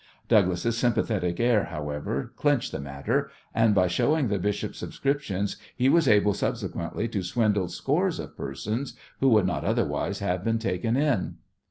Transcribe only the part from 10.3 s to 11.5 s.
been taken in.